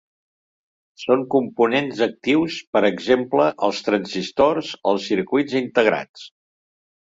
[1.01, 6.27] Són components actius per exemple: els transistors, els circuits integrats.